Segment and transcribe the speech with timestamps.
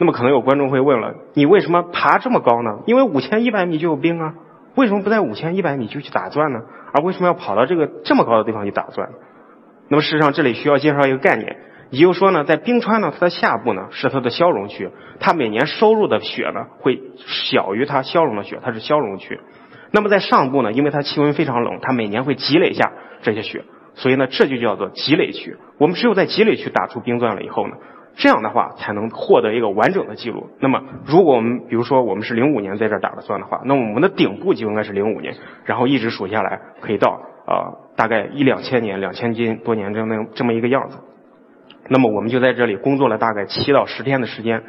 [0.00, 2.82] 那么可能有观众会问了，你为什么爬这么高呢？
[2.86, 4.34] 因为五千一百米就有冰啊，
[4.76, 6.60] 为什么不在五千一百米就去打钻呢？
[6.94, 9.08] 而为什么要跑到这个这么高的地方去打钻？
[9.88, 11.56] 那么事实上这里需要介绍一个概念，
[11.90, 19.40] 也就是说呢，在冰川呢，它的下部呢是它的消融区，它每年收入的雪呢会小于它消融的雪，它是消融区。
[19.90, 22.92] 那么在上部呢，因为它气温非常冷，它每年会积累下
[23.22, 25.56] 这些雪，所以呢这就叫做积累区。
[25.78, 27.74] 我们只有在积累区打出冰钻了以后呢。
[28.16, 30.48] 这样的话才能获得一个完整的记录。
[30.58, 40.98] 那么，如果我们比如说我们是零五年在这儿打的钻的话，那我们的顶部就应该是零五年，然后一直数下来，可以到啊大概一两千年、两千斤多年这么这么一个样子。
[41.88, 44.64] 那么我们就在这里工作了大概七到十天的时间，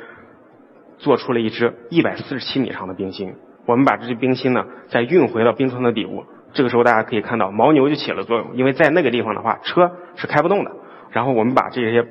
[0.99, 3.33] 做出了一只一百四十七米长的冰芯。
[3.65, 6.23] 我们把这只冰芯呢再运回到冰川的底部。
[6.53, 10.71] 这个时候大家可以看到牦牛就起了作用，因为在那个地方的话车是开不动的。
[11.09, 12.05] 然后我们把这些。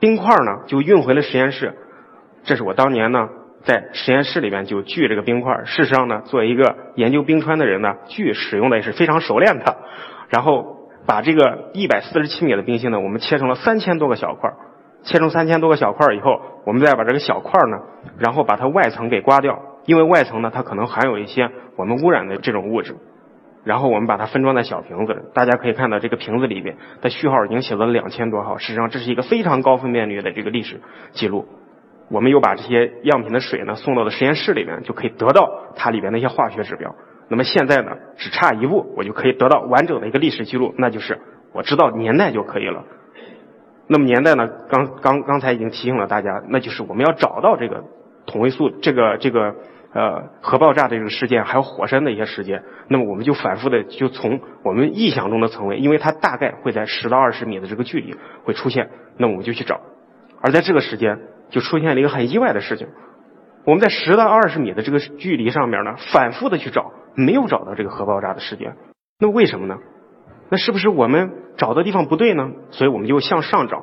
[0.00, 1.74] 冰块呢，就运回了实验室。
[2.44, 3.28] 这是我当年呢，
[3.62, 5.64] 在实验室里边就锯这个冰块。
[5.64, 9.76] 事实上呢，作为一个研究冰川的人呢，锯使用的也是非常熟练的。
[10.28, 14.50] 然后把这个一百四十七米的冰芯呢，我们切成了三千多个小块。
[15.02, 17.78] 切成三千多个小块以后，我们再把这个小块呢，
[18.18, 22.96] 然后把它外层给刮掉，因为外层呢，它可能含有一些我们污染的这种物质。
[23.66, 28.58] 然后我们把它分装在小瓶子，大家可以看到这个瓶子里边的序号已经写了两千多号。
[28.58, 31.48] 事实上，这是一个非常高分辨率的这个历史记录。
[32.08, 36.94] 我们又把这些样品的水呢送到了实验室里面，就可以得到它里边的一些化学指标。
[37.28, 41.18] 那么现在呢，只差一步，我就可以得到完整的一个历史记录，那就是
[41.52, 42.84] 我知道年代就可以了。
[43.88, 47.82] 那么年代呢，刚刚刚才已经提醒了大家，那就是我们要找到这个
[48.26, 49.56] 同位素，这个这个。
[49.92, 58.14] 呃，核爆炸的这个事件，还有火山的一些事件，那么我们就反复的就从我们臆想中的层位，因为它大概会在十到二十米的这个距离
[58.44, 59.80] 会出现，那我们就去找，
[60.42, 62.88] 而在这个时间就出现了一个很意外的事情，
[63.64, 68.76] 我们在十到二十米的这个距离上面呢，反复的去找，没有找到这个核爆炸的事件，
[69.18, 69.78] 那为什么呢？
[70.50, 72.50] 那是不是我们找的地方不对呢？
[72.70, 73.82] 所以我们就向上找，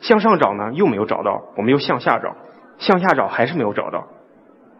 [0.00, 2.34] 向上找呢又没有找到，我们又向下找，
[2.78, 4.08] 向下找还是没有找到。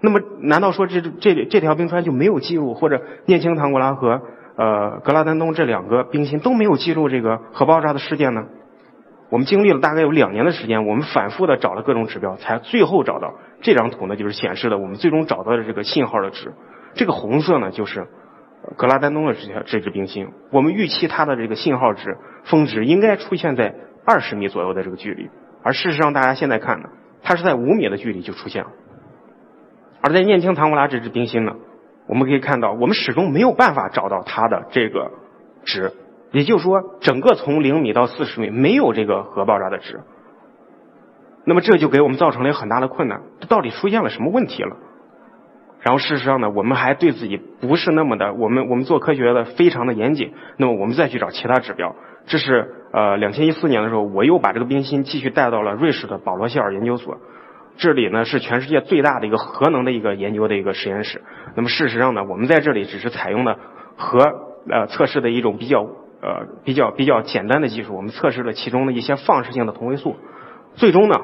[0.04, 4.20] 那么，难道说这这这条冰川就没有记录，或者念青唐古拉和
[4.54, 8.44] 呃格拉丹东这两个冰芯都没有记录这个核爆炸的事件呢？
[9.30, 13.32] 我们经历了大概有两年的时间，我们反复的找了各种指标，才最后找到
[13.62, 16.52] 这张图呢，就是显示的我们最终找到的这个信号的值。
[16.94, 18.06] 这个红色呢，就是
[18.76, 20.28] 格拉丹东的这条这支冰芯。
[20.52, 25.30] 我们预期它的这个信号值峰值应该出现在二十米左右的这个距离，
[25.62, 26.90] 而事实上大家现在看呢，
[27.22, 28.70] 它是在五米的距离就出现了。
[30.04, 31.54] 而在念青唐古拉这支冰芯呢，
[32.06, 35.10] 我们可以看到，我们始终没有办法找到它的这个
[35.64, 35.92] 值，
[36.30, 40.02] 也就是说，整个从零米到四十米没有这个核爆炸的值。
[41.46, 44.76] 那么这就给我们造成了很大的困难，这到底出现了什么问题了？
[45.80, 50.34] 然后事实上呢，我们还对自己不是那么的，我们我们做科学的非常的严谨。
[50.58, 57.16] 那么我们再去找其他指标，这是呃两千一四年的时候，我又把这个冰芯继续带到了瑞士的保罗希尔研究所。
[57.76, 61.22] 这里呢是全世界最大的一个核能的一个研究的一个实验室。
[61.56, 63.58] 那么事实上呢，我们在这里只是采用了
[63.96, 64.18] 核
[64.70, 67.96] 呃测试的一种比较呃比较比较简单的技术。
[67.96, 70.16] 我们测试了其中的一些放射性的同位素。
[70.74, 71.16] 最终呢，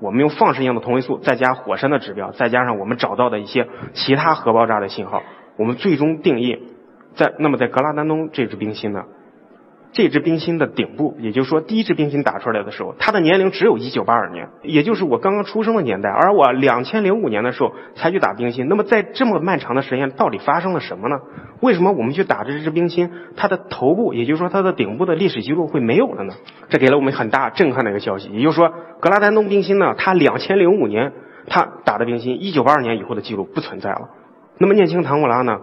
[0.00, 5.22] 我们用放射性的同位素再加火山的指标，再加上我们找到的一些其他核爆炸的信号，
[5.56, 6.68] 我们最终定义
[7.14, 9.04] 在那么在格拉丹东这支冰芯呢。
[9.94, 16.10] 这支冰心的顶部，也就是说第一支冰心打出来的时候，它的年龄只有一九八二年，也就是我刚刚出生的年代。
[16.10, 18.66] 而我两千零五年的时候才去打冰心。
[18.68, 21.20] 那么在这么漫长的时间，到底发生了什么呢？
[21.60, 26.34] 为什么我们去打这支冰心，它的头部，也就是说它的顶部的历史记录会没有了呢？
[26.68, 28.28] 这给了我们很大震撼的一个消息。
[28.30, 31.12] 也就是说，格拉丹东冰心呢，它两千零五年
[31.46, 34.08] 它打的冰心，一九八二年以后的记录不存在了。
[34.58, 35.60] 那么念青唐古拉呢，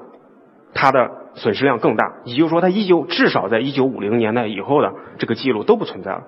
[0.73, 1.20] 它的。
[1.35, 6.23] 损失量更大，也就是说，它依旧至少在一九五零年代以后的这个记录都不存在了。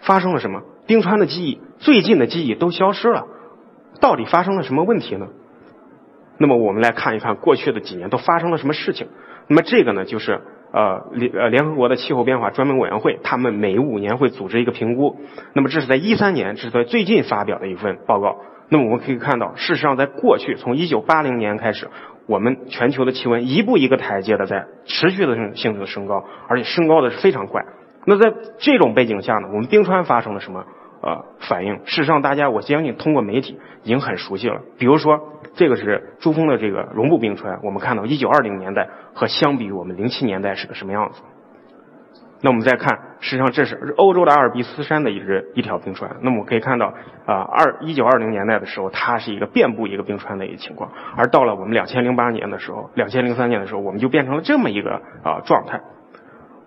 [0.00, 0.62] 发生了什么？
[0.86, 3.26] 冰川的记忆，最近的记忆都消失了。
[4.00, 5.26] 到底发生了什么问题呢？
[6.38, 9.08] 那么我们来看一看过去的几年都发生了什么事情。
[9.48, 10.40] 那么这个呢，就是
[10.72, 15.16] 呃联呃联合国的气候变化专门委员会，他们每五年会组织一个评估。
[15.52, 18.36] 那么这是在一三年，这是在最近发表的一份报告。
[18.68, 21.88] 那么我们可以看到，事实上在过去从一九八零年开始。
[22.28, 27.64] 我们全球的气温一步一个台阶的在持续的性的升高，而且升高的是非常快。
[28.04, 30.66] 那在这种背景下呢，我们冰川发生了什么
[31.02, 31.76] 呃反应？
[31.86, 34.60] 事实上，大家我相信通过媒体已经很熟悉了。
[34.78, 41.22] 比如说，这个是珠峰的这个绒布冰川，我们看到一九二零年代和相比于我们零七年代是个什么样子？
[42.40, 46.18] 那我们再看，实际上这是欧洲的阿尔卑斯山的一支一条冰川。
[46.22, 46.94] 那么我可以看到，
[47.26, 50.92] 啊，二一九二零年代的时候，它是一个遍布一个冰川的一个情况。
[51.16, 55.80] 而到了我们两千零八年的时候，两千零三年的时候，我们就变成了这么一个啊状态。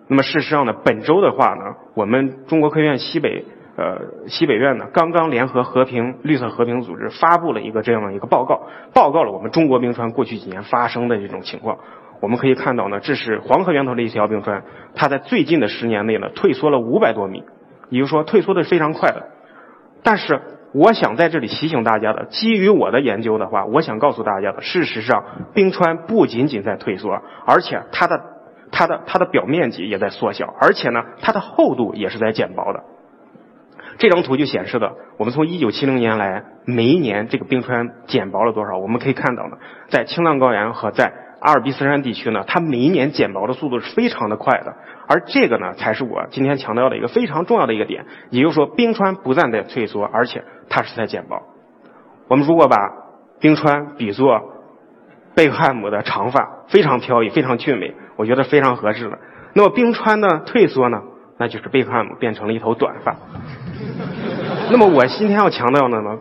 [0.08, 3.46] 那么事实上呢，本周的话呢，我们中国科学院西北
[3.78, 11.78] 呃西北院呢，刚刚联合和平绿色和平组织发布了一个这样的一个报告，报告了我们中国冰川过去几年发生的这种情况。
[12.22, 14.62] 我们可以看到呢，这是黄河源头的一条冰川，
[14.94, 17.42] 它在最近的十年内呢退缩了五百多米，
[17.90, 19.26] 也就是说退缩的是非常快的。
[20.04, 20.40] 但是
[20.72, 28.20] 我想在这里提醒大家的，基于我的研究的话，我想告诉大家的，事实上冰川不仅仅在退缩，而且它的
[28.70, 32.84] 它的它的表面积也在缩小，而且呢它的厚度也是在减薄的。
[33.98, 38.78] 这张图就显示的，我们从一九七零年来每一年这个冰川减薄了多少？
[38.78, 39.58] 我们可以看到呢，
[39.88, 44.76] 在青藏高原和在阿尔卑斯山地区呢，它每一年减薄的速度是非常的快的，
[45.08, 51.42] 而这个呢，才是我今天强调的一个非常重要的一个点，也就是说，冰川不但在退缩，而且它是在减薄。
[52.28, 52.76] 我们如果把
[53.40, 54.40] 冰川比作
[55.34, 59.18] 贝克汉姆的长发，非常飘逸，非常俊美，我觉得非常合适的。
[59.54, 61.02] 那么冰川的退缩呢，
[61.38, 63.16] 那就是贝克汉姆变成了一头短发。
[64.70, 66.18] 那么我今天要强调的呢，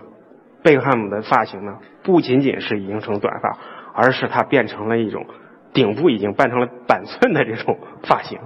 [0.64, 3.58] 贝克汉姆的发型呢，不仅仅是已经成短发。
[3.94, 5.26] 而是它变成了一种
[5.74, 8.40] 顶部已经扮成了板寸的这种发型。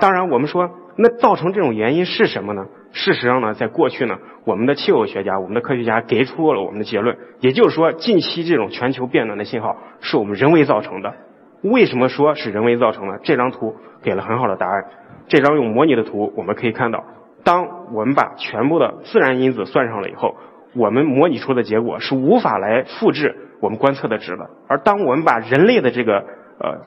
[0.00, 2.66] 当然，我们说那造成这种原因是什么呢？
[2.92, 11.14] 事实上呢，在过去呢，我们的气候学家、我们的科学家给出了我们的结论，也就是说，近期这种全球变暖的信号是我们人为造成的。
[11.62, 13.18] 为什么说是人为造成的？
[13.22, 14.84] 这张图给了很好的答案。
[15.26, 17.04] 这张用模拟的图，我们可以看到，
[17.44, 20.36] 当我们把全部的自然因子算上了以后，
[20.74, 23.47] 我们模拟出的结果是无法来复制。
[23.60, 26.18] 我们观测的值了，而当我们把人类的这个
[26.60, 26.86] 呃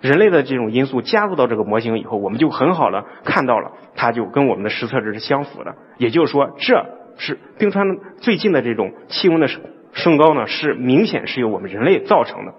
[0.00, 5.74] 人类的这种因素加入到这个模型以后，我们就很好的看到了，它就跟我们的实测值是相符的。
[5.98, 6.86] 也就是说，这
[7.18, 7.86] 是冰川
[8.18, 9.48] 最近的这种气温的
[9.92, 12.52] 升高呢，是明显是由我们人类造成的。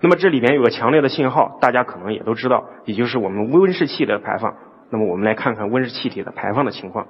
[0.00, 4.54] 那么这里边有个强烈的信号，大家可能也都知道，也就是我们温室气的排放。
[4.90, 7.06] 那么我们来看看温室气体的排放的情况。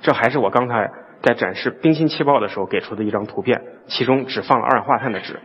[0.00, 0.90] 这还是我刚才。
[1.22, 5.38] 在展示冰芯气泡的时候给出的一张图片，其中只放了二氧化碳的值。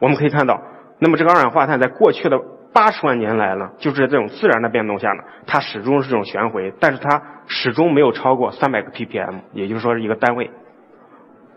[0.00, 0.60] 我们可以看到，
[0.98, 2.38] 那么这个二氧化碳在过去的
[2.72, 10.50] 八十万年来呢，就是在这种自然的变动下呢，它始终是这种旋回，但是它始终没有超过三百个 ppm，也就是说是一个单位。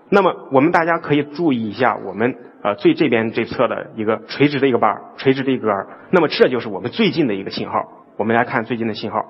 [0.10, 7.84] 那么我们大家可以注意一下，我们呃最这边这侧的一个垂直的一个板，垂直的一个杆，那么这就是我们最近的一个信号。
[8.16, 9.26] 我们来看最近的信号。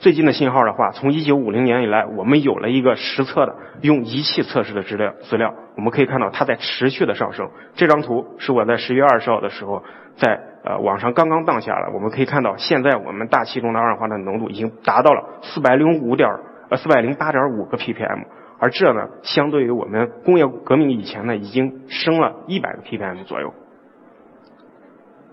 [0.00, 7.50] 最近的信号的话，从一九五零年以来，我们有了一个实测的用仪器测试的资料资料，我们可以看到它在持续的上升。
[7.74, 9.82] 这张图是我在十月二十号的时候
[10.16, 16.30] 在呃网上刚刚荡下了，我们可以看到现在我们大气中的二氧化碳浓度已经达到了四百零五点
[16.70, 18.24] 呃四百零八点五个 ppm，
[18.58, 23.52] 而这呢，相对于我们工业革命以前呢，已经升了一百个 ppm 左右。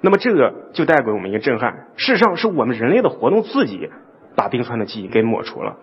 [0.02, 3.90] 那么这个就带给我们一个震撼，事实上是我们人类的活动自己。
[4.38, 5.76] 把冰川的记忆给抹除了。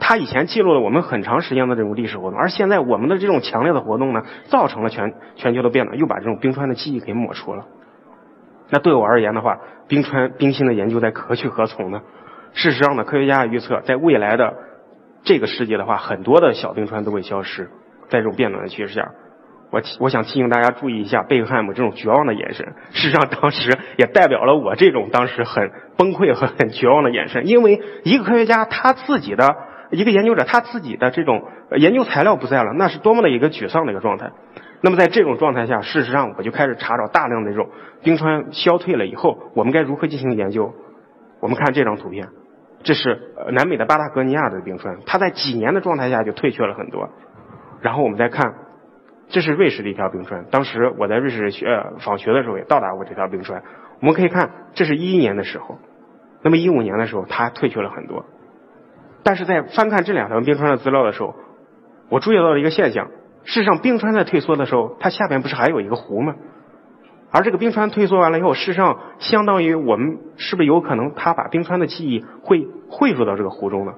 [0.00, 7.66] 它以前记录了我们很长时间的这种历史活动，而现在我们的这种强烈的活动呢，造成了全全球的变暖，又把这种冰川的记忆给抹除了。
[8.70, 12.00] 那对我而言的话，冰川冰芯的研究在何去何从呢？
[12.54, 14.54] 事实上呢，科学家预测，在未来的
[15.22, 17.68] 这个世界的话，很多的小冰川都会消失，
[18.08, 19.12] 在这种变暖的趋势下。
[19.70, 27.46] 我我想提醒大家注意一下贝克汉姆这种绝望的眼神，事实上当时也代表了我这种当时很崩溃和很绝望的眼神。
[27.46, 29.54] 因为一个科学家他自己的
[29.92, 31.44] 一个研究者他自己的这种
[31.76, 34.32] 研究材料不在了，那是多么的一个沮丧的一个状态。
[34.80, 37.68] 那么在这种状态下，事实上我就开始查找大量的这种
[38.02, 40.74] 冰川消退了以后，我们该如何进行研究？
[41.38, 42.26] 我们看这张图片，
[42.82, 47.08] 这是南美的巴塔哥尼亚的冰川，它在几年的状态下就退却了很多。
[47.82, 48.52] 然后我们再看。
[49.30, 51.66] 这是瑞士的一条冰川，当时我在瑞士学
[52.00, 53.62] 访学的时候也到达过这条冰川。
[54.00, 55.78] 我们可以看，这是一一年的时候，
[56.42, 58.24] 那么一五年的时候它退却了很多。
[59.22, 61.36] 但是在翻看这两条冰川的资料的时候，
[62.08, 63.08] 我注意到了一个现象：
[63.44, 66.34] 事实上，冰川在退缩的时候，它下边不是还有一个湖吗？
[67.30, 73.92] 而这个冰川退缩完了以后，事实上相当于我们是不是有可能它把冰川的记忆会汇入到这个湖中呢？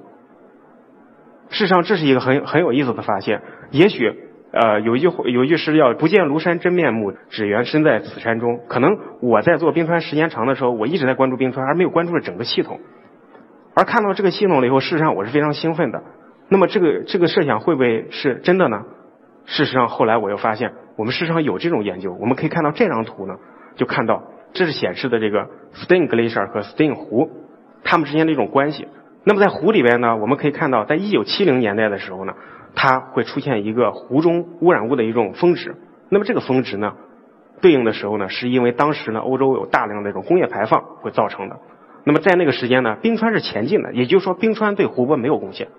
[1.49, 3.41] 事实上，这是一个很很有意思的发现。
[3.71, 4.22] 也许。
[4.53, 8.59] 呃，有一句有一句诗叫“不见庐山真面目，只缘身在此山中”。
[8.69, 12.79] 可能我在做冰川时间长的时候，我一直在关注冰川，而没有关注整个系统。
[13.73, 16.03] 而看到这个系统了以后，事实上我是非常兴奋的。
[16.49, 18.83] 那么这个这个设想会不会是真的呢？
[19.45, 22.13] 事实上后来我又发现，我们事实上有这种研究。
[22.13, 23.37] 我们可以看到这张图呢，
[23.75, 24.21] 就看到
[24.53, 27.31] 这是显示的这个 Stin Glacier 和 Stin 湖
[27.83, 28.87] 它们之间的一种关系。
[29.23, 32.33] 那么在湖里边呢，我们可以看到，在一九七零年代的时候呢。
[32.85, 35.77] 它会出现一个湖中污染物的一种峰值，
[36.09, 36.95] 那么这个峰值呢，
[37.61, 41.55] 对应的时候呢，是因为当时呢欧洲有大量的这种工业排放会造成的。
[42.03, 45.69] 那么在那个时间呢，冰川是前进的，也就是说冰川对湖泊没有贡献。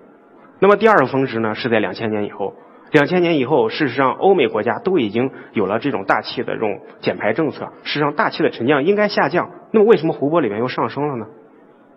[0.61, 2.54] 那么第二个峰值呢，是在两千年以后。
[2.90, 9.50] 两千年以后，事实上欧美国家都已经有了这种大气的这种减排政策，事实上大气的沉降应该下降。
[9.73, 11.26] 那么为什么湖泊里面又上升了呢？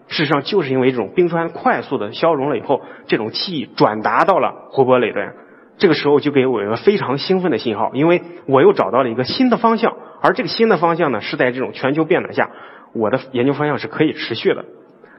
[0.08, 5.34] 事实上，就是因为这种冰川快速的消融了以后，这种气转达到了湖泊里边，
[5.78, 12.50] 这个时候就给我一个非常兴奋的信号，因为我又找到了一个新的方向，而这个新的方向呢，是在这种全球变暖下，
[12.94, 14.64] 我的研究方向是可以持续的。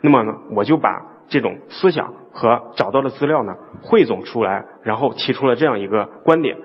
[0.01, 6.57] 那么呢，我就把这种思想和找到的资料呢汇总出来，然后提出了这样一个观点。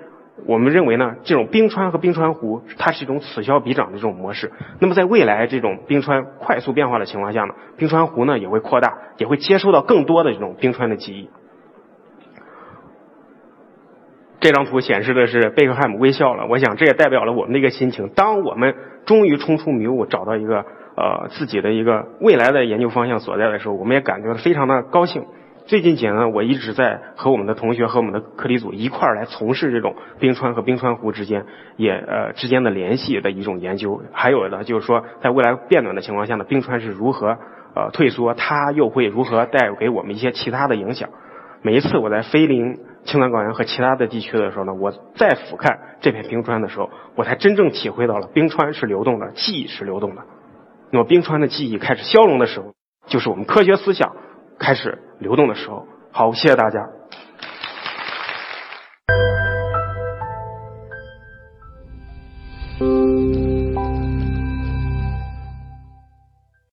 [0.46, 4.52] 我们认为呢，这种冰川和冰川湖，它是一种此消彼长的这种模式。
[4.80, 11.30] 那么在未来这种冰川快速变化的情况下呢，冰川湖呢也会扩大，也会接收到更多的这种冰川的记忆。
[14.40, 18.10] 这张图显示的是贝克汉姆微笑了，我想这也代表了我们的一个心情。
[18.10, 18.74] 当我们
[19.06, 25.24] 终于冲出迷雾，找到一个呃自己的一个未来的研究方向所在的时候，我们也感觉到非常的高兴。
[25.66, 34.02] 最近几年呢，我一直在和我们的同学和我们的课题组一块儿来从事这种冰川和冰川湖之间也呃之间的联系的一种研究。
[34.12, 37.38] 还有呢，就是说在未来变暖的情况下呢，冰川是如何
[37.74, 41.08] 呃退缩，它又会如何带给我们一些其他的影响。
[41.62, 50.24] 每一次我在飞临、青藏高原和其他的地区的时候呢，我再俯瞰这片冰川的时候，我才真正体会到了冰川是流动的，记忆是流动的。
[50.90, 52.74] 那么冰川的记忆开始消融的时候，
[53.06, 54.14] 就是我们科学思想。
[54.58, 56.88] 开始流动的时候，好，谢谢大家。